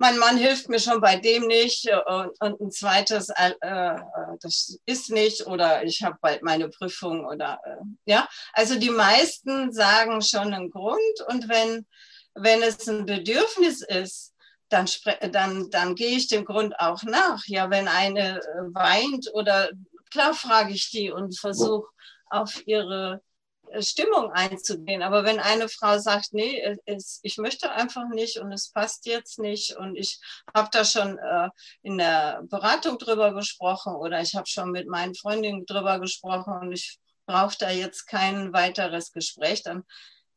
mein 0.00 0.16
Mann 0.16 0.38
hilft 0.38 0.70
mir 0.70 0.80
schon 0.80 1.02
bei 1.02 1.16
dem 1.16 1.46
nicht. 1.46 1.86
Und, 2.06 2.30
und 2.40 2.60
ein 2.60 2.70
zweites, 2.70 3.28
äh, 3.28 3.52
äh 3.60 3.96
das 4.40 4.78
ist 4.86 5.10
nicht. 5.10 5.46
Oder 5.46 5.84
ich 5.84 6.02
habe 6.02 6.16
bald 6.22 6.42
meine 6.42 6.70
Prüfung. 6.70 7.26
Oder 7.26 7.60
äh, 7.64 7.84
ja, 8.06 8.26
also 8.54 8.78
die 8.78 8.90
meisten 8.90 9.72
sagen 9.72 10.22
schon 10.22 10.54
einen 10.54 10.70
Grund. 10.70 11.20
Und 11.28 11.50
wenn, 11.50 11.86
wenn 12.34 12.62
es 12.62 12.88
ein 12.88 13.04
Bedürfnis 13.04 13.82
ist, 13.82 14.32
dann, 14.70 14.88
dann, 15.32 15.68
dann 15.68 15.94
gehe 15.94 16.16
ich 16.16 16.28
dem 16.28 16.46
Grund 16.46 16.80
auch 16.80 17.02
nach. 17.02 17.44
Ja, 17.46 17.68
wenn 17.68 17.86
eine 17.86 18.38
äh, 18.38 18.42
weint 18.72 19.28
oder 19.34 19.68
klar 20.10 20.32
frage 20.32 20.72
ich 20.72 20.90
die 20.90 21.10
und 21.10 21.38
versuche 21.38 21.88
auf 22.30 22.66
ihre 22.66 23.16
äh, 23.16 23.29
Stimmung 23.78 24.32
einzugehen. 24.32 25.02
Aber 25.02 25.24
wenn 25.24 25.38
eine 25.38 25.68
Frau 25.68 25.98
sagt, 25.98 26.32
nee, 26.32 26.76
es, 26.86 27.20
ich 27.22 27.38
möchte 27.38 27.70
einfach 27.70 28.08
nicht 28.08 28.38
und 28.38 28.52
es 28.52 28.70
passt 28.70 29.06
jetzt 29.06 29.38
nicht 29.38 29.76
und 29.76 29.96
ich 29.96 30.20
habe 30.54 30.68
da 30.72 30.84
schon 30.84 31.18
äh, 31.18 31.48
in 31.82 31.98
der 31.98 32.42
Beratung 32.48 32.98
drüber 32.98 33.32
gesprochen 33.34 33.94
oder 33.94 34.20
ich 34.20 34.34
habe 34.34 34.46
schon 34.46 34.70
mit 34.70 34.88
meinen 34.88 35.14
Freundinnen 35.14 35.66
drüber 35.66 36.00
gesprochen 36.00 36.54
und 36.60 36.72
ich 36.72 36.98
brauche 37.26 37.56
da 37.58 37.70
jetzt 37.70 38.06
kein 38.06 38.52
weiteres 38.52 39.12
Gespräch, 39.12 39.62
dann 39.62 39.84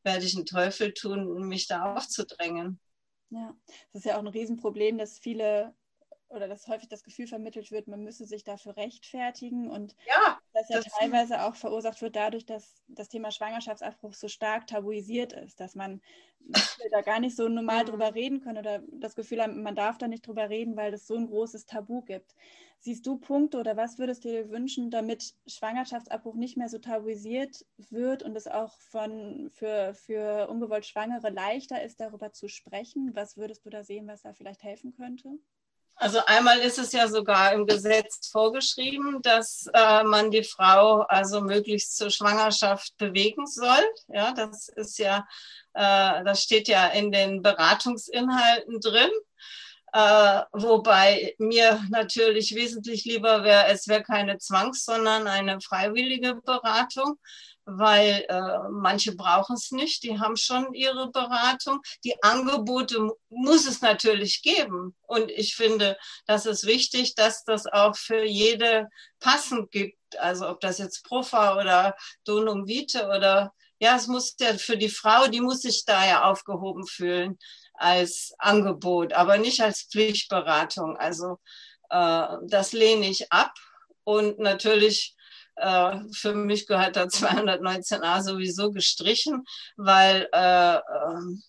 werde 0.04 0.26
ich 0.26 0.36
einen 0.36 0.46
Teufel 0.46 0.94
tun, 0.94 1.48
mich 1.48 1.68
da 1.68 1.96
aufzudrängen. 1.96 2.80
Ja, 3.30 3.56
das 3.92 4.02
ist 4.02 4.06
ja 4.06 4.16
auch 4.16 4.20
ein 4.20 4.28
Riesenproblem, 4.28 5.00
dass 5.00 5.18
viele 5.18 5.74
oder 6.34 6.48
dass 6.48 6.68
häufig 6.68 6.90
das 6.90 7.04
Gefühl 7.04 7.28
vermittelt 7.28 7.72
wird, 7.72 7.88
man 7.88 8.04
müsse 8.04 8.26
sich 8.26 8.44
dafür 8.44 8.76
rechtfertigen 8.76 9.70
und 9.70 9.96
ja, 10.08 10.40
das 10.54 10.70
ja 10.70 10.78
das 10.82 10.94
teilweise 10.94 11.44
auch 11.44 11.56
verursacht 11.56 12.02
wird 12.02 12.16
dadurch, 12.16 12.46
dass 12.46 12.84
das 12.88 13.10
Thema 13.10 13.32
Schwangerschaftsabbruch 13.32 14.14
so 14.14 14.28
stark 14.28 14.68
tabuisiert 14.68 15.34
ist, 15.34 15.60
dass 15.60 15.76
man 15.76 16.02
da 16.92 17.02
gar 17.02 17.20
nicht 17.20 17.36
so 17.36 17.48
normal 17.48 17.86
drüber 17.86 18.14
reden 18.14 18.42
kann 18.42 18.58
oder 18.58 18.84
das 18.92 19.16
Gefühl 19.16 19.42
hat, 19.42 19.56
man 19.56 19.76
darf 19.76 19.98
da 19.98 20.08
nicht 20.08 20.28
drüber 20.28 20.50
reden, 20.50 20.76
weil 20.76 20.94
es 20.94 21.08
so 21.08 21.16
ein 21.16 21.28
großes 21.28 21.66
Tabu 21.66 22.02
gibt. 22.02 22.36
Siehst 22.80 23.06
du 23.06 23.18
Punkte 23.18 23.60
oder 23.60 23.78
was 23.78 23.98
würdest 23.98 24.26
du 24.26 24.30
dir 24.30 24.50
wünschen, 24.50 24.92
damit 24.92 25.36
Schwangerschaftsabbruch 25.48 26.36
nicht 26.36 26.58
mehr 26.58 26.68
so 26.68 26.80
tabuisiert 26.80 27.66
wird 27.78 28.24
und 28.24 28.36
es 28.36 28.48
auch 28.48 28.78
von, 28.82 29.50
für, 29.52 29.94
für 29.94 30.50
ungewollt 30.50 30.86
Schwangere 30.86 31.30
leichter 31.30 31.82
ist, 31.82 32.02
darüber 32.02 32.34
zu 32.34 32.50
sprechen? 32.50 33.12
Was 33.14 33.38
würdest 33.38 33.66
du 33.66 33.70
da 33.70 33.84
sehen, 33.84 34.08
was 34.08 34.24
da 34.24 34.34
vielleicht 34.34 34.64
helfen 34.64 34.94
könnte? 34.94 35.40
Also 36.04 36.20
einmal 36.26 36.60
ist 36.60 36.80
es 36.80 36.92
ja 36.92 37.08
sogar 37.08 37.54
im 37.54 37.66
Gesetz 37.66 38.28
vorgeschrieben, 38.28 39.22
dass 39.22 39.70
äh, 39.74 40.04
man 40.04 40.32
die 40.32 40.44
Frau 40.44 41.04
also 41.04 41.40
möglichst 41.40 41.96
zur 41.96 42.10
Schwangerschaft 42.10 42.98
bewegen 42.98 43.48
soll. 43.48 43.82
Ja, 44.10 44.34
das 44.34 44.68
ist 44.68 45.00
ja, 45.00 45.26
äh, 45.74 46.26
das 46.26 46.44
steht 46.44 46.68
ja 46.68 46.88
in 46.88 47.14
den 47.14 47.42
Beratungsinhalten 47.42 48.82
drin. 48.82 49.12
Äh, 49.94 50.42
wobei 50.52 51.36
mir 51.38 51.80
natürlich 51.90 52.56
wesentlich 52.56 53.06
lieber 53.06 53.44
wäre, 53.44 53.68
es 53.68 53.88
wäre 53.88 54.02
keine 54.02 54.40
Zwangs-, 54.40 54.86
sondern 54.86 55.28
eine 55.28 55.62
freiwillige 55.62 56.36
Beratung 56.36 57.20
weil 57.66 58.26
äh, 58.28 58.70
manche 58.72 59.16
brauchen 59.16 59.56
es 59.56 59.72
nicht, 59.72 60.04
die 60.04 60.20
haben 60.20 60.36
schon 60.36 60.74
ihre 60.74 61.10
Beratung. 61.12 61.82
Die 62.04 62.22
Angebote 62.22 63.10
muss 63.30 63.66
es 63.66 63.82
natürlich 63.82 64.42
geben. 64.42 64.96
Und 65.04 65.32
ich 65.32 65.56
finde, 65.56 65.98
das 66.26 66.46
ist 66.46 66.66
wichtig, 66.66 67.16
dass 67.16 67.44
das 67.44 67.66
auch 67.66 67.96
für 67.96 68.24
jede 68.24 68.90
passend 69.20 69.72
gibt. 69.72 69.98
Also 70.20 70.50
ob 70.50 70.60
das 70.60 70.78
jetzt 70.78 71.04
Profa 71.06 71.60
oder 71.60 71.96
Donum 72.26 72.68
Vitae 72.68 73.06
oder 73.06 73.54
ja, 73.80 73.96
es 73.96 74.08
muss 74.08 74.36
ja 74.40 74.58
für 74.58 74.78
die 74.78 74.90
Frau, 74.90 75.28
die 75.28 75.42
muss 75.42 75.62
sich 75.62 75.84
da 75.86 76.06
ja 76.06 76.24
aufgehoben 76.24 76.86
fühlen 76.86 77.38
als 77.74 78.34
Angebot, 78.38 79.14
aber 79.14 79.38
nicht 79.38 79.62
als 79.62 79.84
Pflichtberatung. 79.84 80.98
Also 80.98 81.40
äh, 81.90 82.28
das 82.48 82.74
lehne 82.74 83.08
ich 83.08 83.32
ab. 83.32 83.54
Und 84.04 84.40
natürlich 84.40 85.16
äh, 85.56 86.00
für 86.14 86.34
mich 86.34 86.68
gehört 86.68 86.96
da 86.96 87.04
219a 87.06 88.22
sowieso 88.22 88.72
gestrichen, 88.72 89.44
weil 89.78 90.28
äh, 90.32 90.76
ähm, 90.76 91.44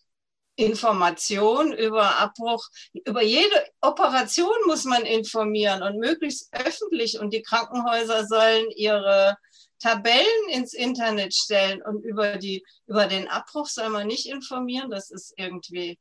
Information 0.56 1.72
über 1.72 2.18
Abbruch, 2.18 2.64
über 2.92 3.22
jede 3.22 3.64
Operation 3.80 4.54
muss 4.66 4.84
man 4.84 5.02
informieren 5.02 5.82
und 5.82 5.98
möglichst 5.98 6.48
öffentlich. 6.52 7.18
Und 7.18 7.32
die 7.32 7.42
Krankenhäuser 7.42 8.26
sollen 8.26 8.70
ihre 8.70 9.36
Tabellen 9.80 10.48
ins 10.50 10.72
Internet 10.72 11.34
stellen 11.34 11.82
und 11.82 12.04
über, 12.04 12.36
die, 12.36 12.64
über 12.86 13.06
den 13.06 13.28
Abbruch 13.28 13.66
soll 13.66 13.88
man 13.88 14.06
nicht 14.06 14.28
informieren. 14.28 14.90
Das 14.90 15.10
ist 15.10 15.34
irgendwie 15.36 15.98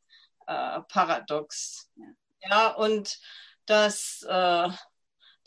äh, 0.48 0.82
paradox. 0.88 1.90
Ja, 2.42 2.70
und 2.70 3.20
das 3.66 4.26
äh, 4.28 4.70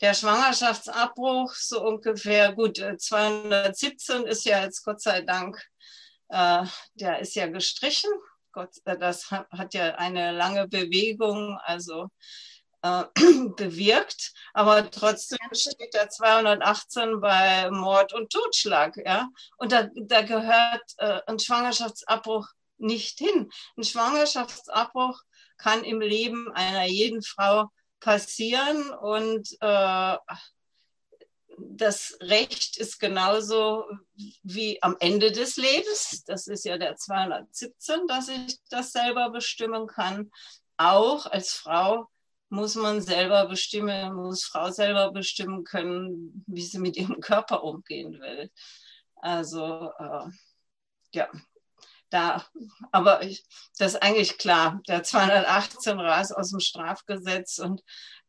der 0.01 0.13
Schwangerschaftsabbruch 0.13 1.53
so 1.53 1.83
ungefähr, 1.83 2.53
gut, 2.53 2.77
217 2.77 4.25
äh, 4.25 4.29
ist 4.29 4.45
ja 4.45 4.61
jetzt 4.61 4.83
Gott 4.83 5.01
sei 5.01 5.21
Dank, 5.21 5.61
äh, 6.29 6.65
der 6.95 7.19
ist 7.19 7.35
ja 7.35 7.47
gestrichen. 7.47 8.11
Gott, 8.51 8.75
äh, 8.85 8.97
das 8.97 9.31
hat, 9.31 9.49
hat 9.51 9.73
ja 9.73 9.95
eine 9.95 10.31
lange 10.31 10.67
Bewegung, 10.67 11.57
also 11.63 12.09
bewirkt, 13.57 14.31
aber 14.53 14.89
trotzdem 14.89 15.39
steht 15.51 15.93
der 15.93 16.09
218 16.09 17.19
bei 17.19 17.69
Mord 17.69 18.13
und 18.13 18.31
Totschlag, 18.31 18.95
ja. 19.03 19.27
Und 19.57 19.73
da, 19.73 19.89
da 19.93 20.21
gehört 20.21 20.83
äh, 20.97 21.19
ein 21.25 21.37
Schwangerschaftsabbruch 21.37 22.47
nicht 22.77 23.19
hin. 23.19 23.49
Ein 23.75 23.83
Schwangerschaftsabbruch 23.83 25.21
kann 25.57 25.83
im 25.83 26.01
Leben 26.01 26.51
einer 26.51 26.85
jeden 26.85 27.21
Frau 27.21 27.69
passieren 27.99 28.91
und 28.91 29.49
äh, 29.61 30.17
das 31.57 32.17
Recht 32.21 32.77
ist 32.77 32.99
genauso 32.99 33.85
wie 34.43 34.81
am 34.83 34.95
Ende 34.99 35.31
des 35.31 35.57
Lebens, 35.57 36.23
das 36.25 36.47
ist 36.47 36.65
ja 36.65 36.77
der 36.77 36.95
217, 36.95 38.07
dass 38.07 38.29
ich 38.29 38.59
das 38.69 38.91
selber 38.91 39.31
bestimmen 39.31 39.87
kann. 39.87 40.31
Auch 40.77 41.25
als 41.25 41.53
Frau 41.53 42.07
muss 42.49 42.75
man 42.75 43.01
selber 43.01 43.47
bestimmen, 43.47 44.13
muss 44.13 44.45
Frau 44.45 44.69
selber 44.69 45.11
bestimmen 45.11 45.63
können, 45.63 46.43
wie 46.47 46.61
sie 46.61 46.79
mit 46.79 46.95
ihrem 46.95 47.19
Körper 47.21 47.63
umgehen 47.63 48.19
will. 48.19 48.51
Also 49.15 49.91
äh, 49.97 50.29
ja, 51.13 51.27
da, 52.09 52.45
aber 52.91 53.23
ich, 53.23 53.45
das 53.77 53.93
ist 53.93 54.01
eigentlich 54.01 54.37
klar. 54.37 54.81
Der 54.87 55.03
218 55.03 55.99
raus 55.99 56.31
aus 56.31 56.51
dem 56.51 56.59
Strafgesetz 56.59 57.59
und 57.59 57.83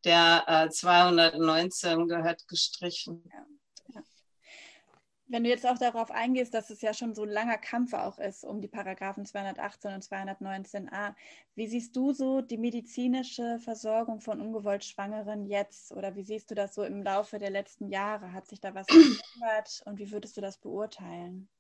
der 0.05 0.45
äh, 0.47 0.71
219 0.71 2.09
gehört 2.09 2.47
gestrichen. 2.49 3.23
Ja. 3.33 3.45
Wenn 5.31 5.45
du 5.45 5.51
jetzt 5.51 5.67
auch 5.67 5.77
darauf 5.77 6.11
eingehst, 6.11 6.55
dass 6.55 6.71
es 6.71 6.81
ja 6.81 6.95
schon 6.95 7.15
so 7.15 7.23
ein 7.23 7.29
langer 7.29 7.59
Kampf 7.59 7.93
auch 7.93 8.19
ist 8.19 8.45
um 8.45 8.63
die 8.63 8.69
Paragraphen 8.69 9.27
218 9.27 9.93
und 9.93 10.03
219a, 10.03 11.15
wie 11.55 11.67
siehst 11.67 11.95
du 11.95 12.15
so 12.15 12.41
die 12.41 12.57
medizinische 12.57 13.59
Versorgung 13.59 14.23
von 14.23 14.41
ungewollt 14.41 14.85
Schwangeren 14.85 15.45
jetzt 15.45 15.93
oder 15.93 16.17
wie 16.17 16.23
siehst 16.23 16.51
du 16.51 16.55
das 16.55 16.75
so 16.75 16.83
im 16.83 17.03
Laufe 17.03 17.39
der 17.39 17.51
letzten 17.51 17.91
Jahre? 17.91 18.33
Hat 18.33 18.49
sich 18.49 18.61
da 18.63 18.75
was 18.75 18.87
verändert 18.89 19.83
und 19.85 19.99
wie 19.99 20.11
würdest 20.11 20.39
du 20.39 20.41
das 20.41 20.57
beurteilen? 20.57 21.51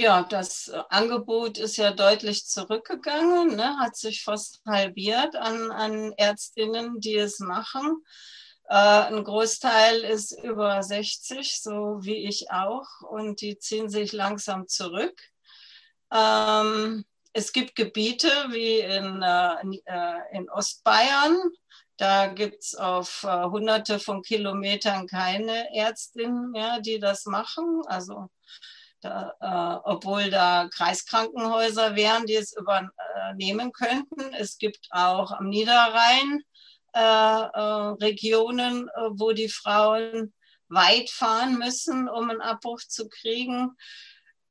Ja, 0.00 0.22
das 0.22 0.70
Angebot 0.88 1.58
ist 1.58 1.76
ja 1.76 1.92
deutlich 1.92 2.46
zurückgegangen, 2.46 3.54
ne, 3.56 3.78
hat 3.78 3.96
sich 3.96 4.24
fast 4.24 4.62
halbiert 4.66 5.36
an, 5.36 5.70
an 5.70 6.12
Ärztinnen, 6.16 7.00
die 7.00 7.16
es 7.16 7.38
machen. 7.38 8.02
Äh, 8.68 8.74
ein 8.74 9.24
Großteil 9.24 10.00
ist 10.00 10.32
über 10.42 10.82
60, 10.82 11.60
so 11.60 11.98
wie 12.00 12.26
ich 12.26 12.50
auch, 12.50 12.86
und 13.02 13.40
die 13.42 13.58
ziehen 13.58 13.90
sich 13.90 14.12
langsam 14.12 14.68
zurück. 14.68 15.20
Ähm, 16.12 17.04
es 17.32 17.52
gibt 17.52 17.76
Gebiete 17.76 18.28
wie 18.50 18.80
in, 18.80 19.22
äh, 19.22 19.60
in 20.32 20.46
äh, 20.46 20.50
Ostbayern, 20.50 21.36
da 22.00 22.28
gibt 22.28 22.64
es 22.64 22.74
auf 22.74 23.24
äh, 23.24 23.44
hunderte 23.44 23.98
von 23.98 24.22
Kilometern 24.22 25.06
keine 25.06 25.74
Ärztinnen 25.74 26.50
mehr, 26.50 26.80
die 26.80 26.98
das 26.98 27.26
machen. 27.26 27.82
Also 27.84 28.30
da, 29.00 29.34
äh, 29.40 29.88
obwohl 29.90 30.30
da 30.30 30.68
Kreiskrankenhäuser 30.72 31.96
wären, 31.96 32.26
die 32.26 32.36
es 32.36 32.54
übernehmen 32.56 33.72
könnten. 33.72 34.34
Es 34.34 34.58
gibt 34.58 34.88
auch 34.90 35.32
am 35.32 35.48
Niederrhein 35.48 36.42
äh, 36.92 36.98
äh, 36.98 37.94
Regionen, 38.02 38.88
äh, 38.88 39.10
wo 39.12 39.30
die 39.30 39.48
Frauen 39.48 40.34
weit 40.68 41.08
fahren 41.08 41.56
müssen, 41.58 42.08
um 42.08 42.30
einen 42.30 42.40
Abbruch 42.40 42.80
zu 42.80 43.08
kriegen. 43.08 43.76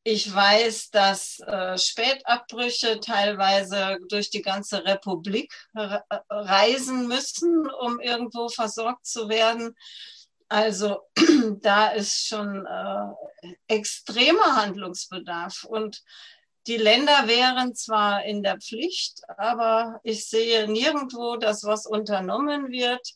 Ich 0.03 0.34
weiß, 0.34 0.91
dass 0.91 1.39
äh, 1.41 1.77
Spätabbrüche 1.77 3.01
teilweise 3.01 3.98
durch 4.08 4.29
die 4.29 4.41
ganze 4.41 4.86
Republik 4.86 5.53
reisen 6.29 7.08
müssen, 7.08 7.70
um 7.70 8.00
irgendwo 8.00 8.48
versorgt 8.48 9.06
zu 9.06 9.27
werden. 9.27 9.75
Also 10.50 11.03
da 11.62 11.89
ist 11.89 12.27
schon 12.27 12.65
äh, 12.65 13.53
extremer 13.68 14.56
Handlungsbedarf. 14.56 15.63
Und 15.63 16.03
die 16.68 16.77
Länder 16.77 17.27
wären 17.27 17.75
zwar 17.75 18.25
in 18.25 18.44
der 18.44 18.58
Pflicht, 18.58 19.22
aber 19.38 20.00
ich 20.03 20.27
sehe 20.27 20.68
nirgendwo, 20.68 21.38
dass 21.38 21.63
was 21.63 21.86
unternommen 21.86 22.70
wird. 22.70 23.13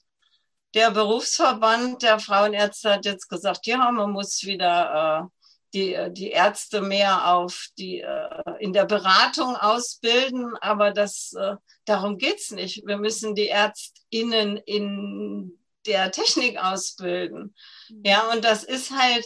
Der 0.75 0.91
Berufsverband 0.91 2.01
der 2.03 2.19
Frauenärzte 2.19 2.93
hat 2.93 3.05
jetzt 3.05 3.27
gesagt, 3.27 3.67
ja, 3.67 3.91
man 3.91 4.11
muss 4.11 4.43
wieder 4.43 5.23
äh, 5.23 5.47
die, 5.73 6.13
die 6.13 6.29
Ärzte 6.29 6.81
mehr 6.81 7.33
auf 7.33 7.67
die, 7.77 8.01
äh, 8.01 8.43
in 8.59 8.73
der 8.73 8.85
Beratung 8.85 9.55
ausbilden, 9.55 10.55
aber 10.61 10.91
das, 10.91 11.33
äh, 11.33 11.55
darum 11.85 12.17
geht's 12.17 12.51
nicht. 12.51 12.85
Wir 12.85 12.97
müssen 12.97 13.35
die 13.35 13.47
ÄrztInnen 13.47 14.57
in 14.57 15.62
der 15.85 16.11
Technik 16.11 16.57
ausbilden. 16.63 17.55
Mhm. 17.89 18.01
Ja, 18.05 18.31
und 18.31 18.43
das 18.43 18.63
ist 18.63 18.91
halt, 18.91 19.25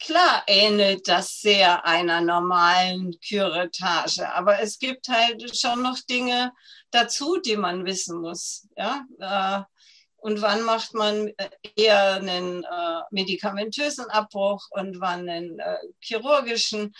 klar 0.00 0.44
ähnelt 0.46 1.08
das 1.08 1.40
sehr 1.40 1.84
einer 1.86 2.20
normalen 2.20 3.18
Küretage, 3.26 4.32
aber 4.34 4.60
es 4.60 4.78
gibt 4.78 5.08
halt 5.08 5.56
schon 5.58 5.82
noch 5.82 5.98
Dinge 6.08 6.52
dazu, 6.90 7.38
die 7.40 7.56
man 7.56 7.84
wissen 7.84 8.20
muss. 8.20 8.68
Ja, 8.76 9.04
äh, 9.18 9.62
und 10.20 10.42
wann 10.42 10.62
macht 10.62 10.94
man 10.94 11.28
äh, 11.36 11.48
eher 11.76 12.14
einen 12.14 12.64
äh, 12.64 13.00
medikamentösen 13.10 14.10
Abbruch 14.10 14.66
und 14.70 15.00
wann 15.00 15.28
einen 15.28 15.58
äh, 15.58 15.76
chirurgischen. 16.00 16.92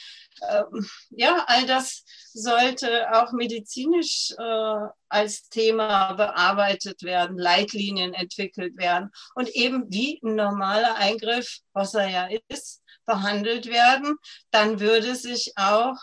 Ähm, 0.49 0.89
ja, 1.11 1.45
all 1.49 1.67
das 1.67 2.05
sollte 2.33 3.13
auch 3.13 3.33
medizinisch 3.33 4.33
äh, 4.39 4.87
als 5.09 5.49
Thema 5.49 6.13
bearbeitet 6.13 7.03
werden, 7.03 7.39
Leitlinien 7.39 8.15
entwickelt 8.15 8.77
werden 8.77 9.11
und 9.35 9.49
eben 9.49 9.87
wie 9.89 10.21
ein 10.23 10.37
normaler 10.37 10.95
Eingriff, 10.97 11.59
was 11.73 11.95
er 11.95 12.09
ja 12.09 12.29
ist, 12.49 12.83
behandelt 13.05 13.67
werden. 13.67 14.17
Dann 14.51 14.79
würde 14.81 15.17
sich 15.17 15.55
auch 15.57 15.97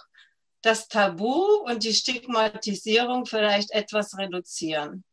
das 0.61 0.87
Tabu 0.89 1.61
und 1.63 1.83
die 1.83 1.93
Stigmatisierung 1.93 3.25
vielleicht 3.25 3.71
etwas 3.71 4.17
reduzieren 4.17 5.05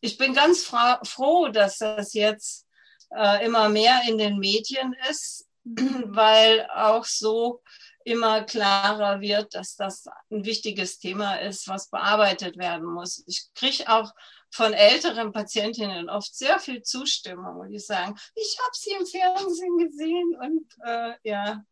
ich 0.00 0.18
bin 0.18 0.34
ganz 0.34 0.64
froh, 0.64 1.48
dass 1.48 1.78
das 1.78 2.14
jetzt 2.14 2.66
äh, 3.10 3.44
immer 3.44 3.68
mehr 3.68 4.02
in 4.06 4.18
den 4.18 4.38
Medien 4.38 4.94
ist, 5.10 5.48
weil 5.64 6.68
auch 6.74 7.04
so 7.04 7.62
immer 8.04 8.42
klarer 8.42 9.20
wird, 9.20 9.54
dass 9.54 9.76
das 9.76 10.06
ein 10.30 10.44
wichtiges 10.44 10.98
Thema 10.98 11.36
ist, 11.36 11.68
was 11.68 11.90
bearbeitet 11.90 12.56
werden 12.56 12.86
muss. 12.86 13.22
Ich 13.26 13.48
kriege 13.54 13.88
auch 13.88 14.12
von 14.50 14.72
älteren 14.72 15.32
Patientinnen 15.32 16.08
oft 16.08 16.34
sehr 16.34 16.58
viel 16.58 16.82
Zustimmung 16.82 17.56
und 17.56 17.70
die 17.70 17.78
sagen, 17.78 18.18
ich 18.34 18.58
habe 18.60 18.70
sie 18.72 18.92
im 18.92 19.06
Fernsehen 19.06 19.78
gesehen 19.78 20.36
und 20.40 20.66
äh, 20.86 21.14
ja. 21.22 21.62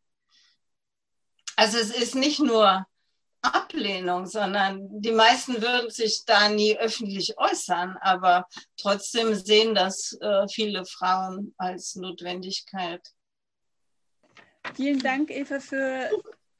Also 1.56 1.78
es 1.78 1.90
ist 1.90 2.14
nicht 2.14 2.38
nur 2.38 2.86
Ablehnung, 3.54 4.26
sondern 4.26 4.88
die 5.00 5.12
meisten 5.12 5.60
würden 5.60 5.90
sich 5.90 6.24
da 6.26 6.48
nie 6.48 6.76
öffentlich 6.76 7.36
äußern, 7.38 7.96
aber 8.00 8.46
trotzdem 8.76 9.34
sehen 9.34 9.74
das 9.74 10.16
äh, 10.20 10.46
viele 10.48 10.84
Frauen 10.84 11.54
als 11.58 11.96
Notwendigkeit. 11.96 13.00
Vielen 14.74 14.98
Dank, 14.98 15.30
Eva, 15.30 15.60
für 15.60 16.10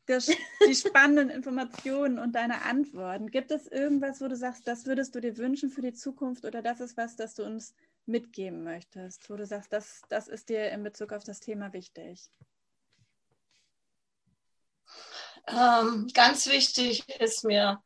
das, 0.07 0.31
die 0.66 0.75
spannenden 0.75 1.31
Informationen 1.31 2.18
und 2.18 2.33
deine 2.35 2.62
Antworten. 2.62 3.31
Gibt 3.31 3.51
es 3.51 3.66
irgendwas, 3.66 4.20
wo 4.20 4.29
du 4.29 4.37
sagst, 4.37 4.66
das 4.66 4.87
würdest 4.87 5.14
du 5.14 5.20
dir 5.20 5.37
wünschen 5.37 5.70
für 5.70 5.83
die 5.83 5.92
Zukunft 5.92 6.44
oder 6.44 6.62
das 6.62 6.81
ist 6.81 6.96
was, 6.96 7.16
das 7.16 7.35
du 7.35 7.44
uns 7.44 7.75
mitgeben 8.07 8.62
möchtest, 8.62 9.29
wo 9.29 9.37
du 9.37 9.44
sagst, 9.44 9.72
das, 9.72 10.03
das 10.09 10.29
ist 10.29 10.49
dir 10.49 10.70
in 10.70 10.85
Bezug 10.85 11.12
auf 11.12 11.25
das 11.25 11.40
Thema 11.40 11.72
wichtig? 11.72 12.31
Ähm, 15.47 16.09
ganz 16.13 16.47
wichtig 16.47 17.09
ist 17.21 17.45
mir, 17.45 17.83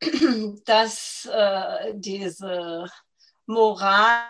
dass 0.64 1.26
äh, 1.30 1.92
diese 1.94 2.86
Moral 3.46 4.24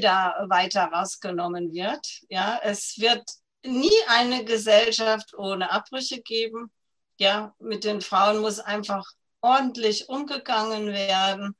da 0.00 0.44
weiter 0.48 0.84
rausgenommen 0.84 1.72
wird. 1.72 2.06
Ja, 2.28 2.60
es 2.62 2.98
wird 2.98 3.22
nie 3.64 3.92
eine 4.08 4.44
Gesellschaft 4.44 5.34
ohne 5.34 5.70
Abbrüche 5.70 6.20
geben. 6.22 6.72
Ja, 7.18 7.54
mit 7.58 7.84
den 7.84 8.00
Frauen 8.00 8.38
muss 8.38 8.60
einfach 8.60 9.04
ordentlich 9.40 10.08
umgegangen 10.08 10.88
werden. 10.88 11.56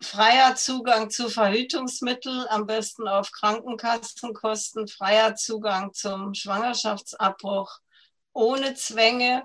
Freier 0.00 0.56
Zugang 0.56 1.10
zu 1.10 1.28
Verhütungsmitteln, 1.28 2.46
am 2.48 2.66
besten 2.66 3.06
auf 3.06 3.30
Krankenkassenkosten, 3.30 4.88
freier 4.88 5.36
Zugang 5.36 5.92
zum 5.92 6.34
Schwangerschaftsabbruch, 6.34 7.78
ohne 8.32 8.74
Zwänge 8.74 9.44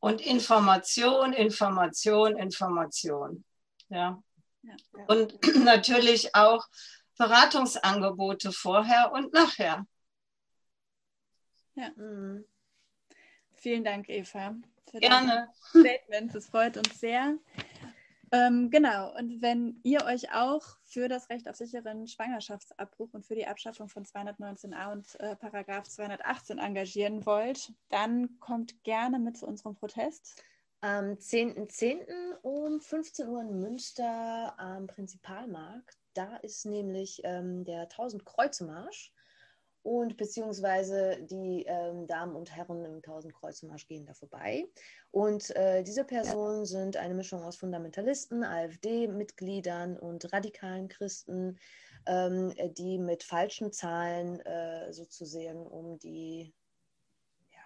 und 0.00 0.20
Information, 0.20 1.32
Information, 1.32 2.36
Information. 2.36 3.44
Ja. 3.88 4.22
ja, 4.62 4.76
ja. 4.96 5.04
Und 5.06 5.38
natürlich 5.64 6.34
auch 6.34 6.64
Beratungsangebote 7.18 8.52
vorher 8.52 9.12
und 9.12 9.32
nachher. 9.32 9.86
Ja. 11.74 11.90
Mhm. 11.96 12.44
Vielen 13.54 13.84
Dank, 13.84 14.08
Eva. 14.08 14.54
Für 14.90 15.00
Gerne. 15.00 15.48
Statement. 15.70 16.34
Es 16.34 16.48
freut 16.48 16.76
uns 16.76 17.00
sehr. 17.00 17.38
Ähm, 18.32 18.70
genau, 18.70 19.16
und 19.16 19.40
wenn 19.40 19.80
ihr 19.84 20.04
euch 20.04 20.32
auch 20.34 20.64
für 20.82 21.08
das 21.08 21.30
Recht 21.30 21.48
auf 21.48 21.56
sicheren 21.56 22.08
Schwangerschaftsabbruch 22.08 23.14
und 23.14 23.24
für 23.24 23.36
die 23.36 23.46
Abschaffung 23.46 23.88
von 23.88 24.04
219a 24.04 24.92
und 24.92 25.20
äh, 25.20 25.36
Paragraph 25.36 25.88
218 25.88 26.58
engagieren 26.58 27.24
wollt, 27.24 27.72
dann 27.88 28.40
kommt 28.40 28.82
gerne 28.82 29.18
mit 29.20 29.36
zu 29.36 29.46
unserem 29.46 29.76
Protest. 29.76 30.42
Am 30.80 31.12
10.10. 31.12 31.68
.10. 31.68 32.36
um 32.42 32.80
15 32.80 33.28
Uhr 33.28 33.40
in 33.40 33.60
Münster 33.60 34.58
am 34.58 34.86
Prinzipalmarkt. 34.88 35.96
Da 36.14 36.36
ist 36.36 36.66
nämlich 36.66 37.20
ähm, 37.24 37.64
der 37.64 37.82
1000 37.82 38.24
Kreuze 38.24 38.64
Marsch 38.64 39.12
und 39.86 40.16
beziehungsweise 40.16 41.16
die 41.30 41.64
ähm, 41.68 42.08
Damen 42.08 42.34
und 42.34 42.54
Herren 42.54 42.84
im 42.84 43.02
Tausendkreuzmarsch 43.02 43.86
gehen 43.86 44.04
da 44.04 44.14
vorbei. 44.14 44.66
Und 45.12 45.54
äh, 45.54 45.84
diese 45.84 46.02
Personen 46.02 46.66
sind 46.66 46.96
eine 46.96 47.14
Mischung 47.14 47.40
aus 47.44 47.56
Fundamentalisten, 47.56 48.42
AfD-Mitgliedern 48.42 49.96
und 49.96 50.32
radikalen 50.32 50.88
Christen, 50.88 51.60
ähm, 52.06 52.52
die 52.76 52.98
mit 52.98 53.22
falschen 53.22 53.72
Zahlen 53.72 54.40
äh, 54.40 54.92
sozusagen 54.92 55.64
um 55.64 56.00
die 56.00 56.52
ja, 57.52 57.60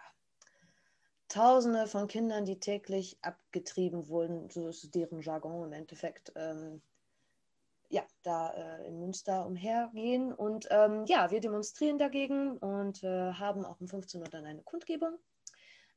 Tausende 1.28 1.86
von 1.86 2.06
Kindern, 2.06 2.44
die 2.44 2.60
täglich 2.60 3.16
abgetrieben 3.22 4.08
wurden, 4.08 4.50
so 4.50 4.68
ist 4.68 4.94
deren 4.94 5.22
Jargon 5.22 5.64
im 5.64 5.72
Endeffekt, 5.72 6.32
ähm, 6.36 6.82
ja, 7.90 8.04
da 8.22 8.52
äh, 8.52 8.86
in 8.86 8.98
Münster 9.00 9.46
umhergehen. 9.46 10.32
Und 10.32 10.68
ähm, 10.70 11.04
ja, 11.06 11.30
wir 11.30 11.40
demonstrieren 11.40 11.98
dagegen 11.98 12.56
und 12.58 13.02
äh, 13.02 13.32
haben 13.32 13.64
auch 13.64 13.80
um 13.80 13.88
15 13.88 14.22
Uhr 14.22 14.28
dann 14.28 14.46
eine 14.46 14.62
Kundgebung 14.62 15.18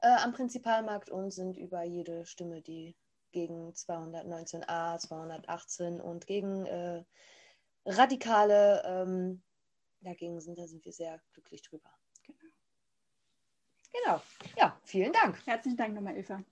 äh, 0.01 0.07
am 0.07 0.33
Prinzipalmarkt 0.33 1.09
und 1.09 1.31
sind 1.31 1.57
über 1.57 1.83
jede 1.83 2.25
Stimme, 2.25 2.61
die 2.61 2.95
gegen 3.31 3.71
219a, 3.71 4.99
218 4.99 6.01
und 6.01 6.27
gegen 6.27 6.65
äh, 6.65 7.03
Radikale 7.85 8.83
ähm, 8.85 9.41
dagegen 10.01 10.39
sind, 10.41 10.57
da 10.57 10.67
sind 10.67 10.85
wir 10.85 10.93
sehr 10.93 11.19
glücklich 11.33 11.61
drüber. 11.61 11.89
Genau. 12.25 12.39
Genau. 13.91 14.21
Ja, 14.57 14.77
vielen 14.83 15.13
Dank. 15.13 15.45
Herzlichen 15.45 15.77
Dank 15.77 15.95
nochmal, 15.95 16.17
Eva. 16.17 16.43